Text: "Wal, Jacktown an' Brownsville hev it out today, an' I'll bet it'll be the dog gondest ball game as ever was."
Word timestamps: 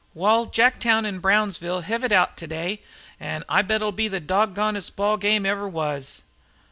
"Wal, 0.15 0.47
Jacktown 0.47 1.05
an' 1.05 1.19
Brownsville 1.19 1.81
hev 1.81 2.03
it 2.03 2.11
out 2.11 2.35
today, 2.35 2.81
an' 3.19 3.43
I'll 3.47 3.61
bet 3.61 3.83
it'll 3.83 3.91
be 3.91 4.07
the 4.07 4.19
dog 4.19 4.55
gondest 4.55 4.95
ball 4.95 5.15
game 5.17 5.45
as 5.45 5.49
ever 5.51 5.69
was." 5.69 6.23